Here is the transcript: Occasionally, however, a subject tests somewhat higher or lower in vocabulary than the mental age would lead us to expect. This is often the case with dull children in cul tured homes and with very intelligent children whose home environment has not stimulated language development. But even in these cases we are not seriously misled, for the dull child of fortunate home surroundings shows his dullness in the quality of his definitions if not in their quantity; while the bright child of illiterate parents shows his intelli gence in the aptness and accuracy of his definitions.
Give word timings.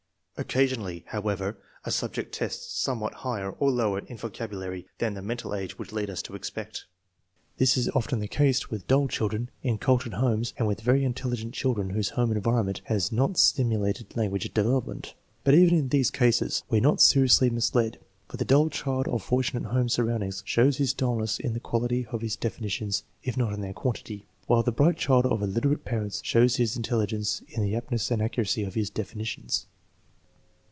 Occasionally, 0.37 1.03
however, 1.09 1.55
a 1.85 1.91
subject 1.91 2.33
tests 2.33 2.73
somewhat 2.75 3.13
higher 3.21 3.51
or 3.51 3.69
lower 3.69 3.99
in 3.99 4.17
vocabulary 4.17 4.87
than 4.97 5.13
the 5.13 5.21
mental 5.21 5.53
age 5.53 5.77
would 5.77 5.91
lead 5.91 6.09
us 6.09 6.23
to 6.23 6.33
expect. 6.33 6.87
This 7.57 7.77
is 7.77 7.89
often 7.89 8.17
the 8.21 8.27
case 8.27 8.71
with 8.71 8.87
dull 8.87 9.07
children 9.07 9.51
in 9.61 9.77
cul 9.77 9.99
tured 9.99 10.13
homes 10.13 10.55
and 10.57 10.67
with 10.67 10.81
very 10.81 11.03
intelligent 11.05 11.53
children 11.53 11.91
whose 11.91 12.09
home 12.09 12.31
environment 12.31 12.81
has 12.85 13.11
not 13.11 13.37
stimulated 13.37 14.17
language 14.17 14.51
development. 14.51 15.13
But 15.43 15.53
even 15.53 15.77
in 15.77 15.89
these 15.89 16.09
cases 16.09 16.63
we 16.71 16.79
are 16.79 16.89
not 16.89 17.01
seriously 17.01 17.51
misled, 17.51 17.99
for 18.27 18.37
the 18.37 18.43
dull 18.45 18.71
child 18.71 19.07
of 19.09 19.21
fortunate 19.21 19.65
home 19.65 19.89
surroundings 19.89 20.41
shows 20.43 20.77
his 20.77 20.91
dullness 20.95 21.37
in 21.39 21.53
the 21.53 21.59
quality 21.59 22.07
of 22.07 22.21
his 22.21 22.35
definitions 22.35 23.03
if 23.21 23.37
not 23.37 23.53
in 23.53 23.61
their 23.61 23.73
quantity; 23.73 24.25
while 24.47 24.63
the 24.63 24.71
bright 24.71 24.97
child 24.97 25.27
of 25.27 25.43
illiterate 25.43 25.85
parents 25.85 26.19
shows 26.23 26.55
his 26.55 26.75
intelli 26.75 27.05
gence 27.05 27.43
in 27.47 27.61
the 27.61 27.75
aptness 27.75 28.09
and 28.09 28.23
accuracy 28.23 28.63
of 28.63 28.73
his 28.73 28.89
definitions. 28.89 29.67